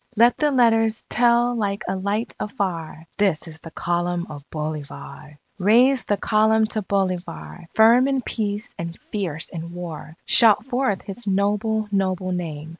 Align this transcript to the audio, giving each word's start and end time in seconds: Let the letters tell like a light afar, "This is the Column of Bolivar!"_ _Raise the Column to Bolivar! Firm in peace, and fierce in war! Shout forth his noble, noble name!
Let 0.15 0.35
the 0.39 0.49
letters 0.49 1.03
tell 1.09 1.55
like 1.55 1.83
a 1.87 1.95
light 1.95 2.35
afar, 2.39 3.05
"This 3.17 3.47
is 3.47 3.59
the 3.59 3.69
Column 3.69 4.25
of 4.31 4.43
Bolivar!"_ 4.49 5.37
_Raise 5.63 6.07
the 6.07 6.17
Column 6.17 6.65
to 6.73 6.81
Bolivar! 6.81 7.67
Firm 7.75 8.07
in 8.07 8.23
peace, 8.23 8.73
and 8.79 8.97
fierce 9.11 9.49
in 9.49 9.73
war! 9.75 10.17
Shout 10.25 10.65
forth 10.65 11.03
his 11.03 11.27
noble, 11.27 11.87
noble 11.91 12.31
name! 12.31 12.69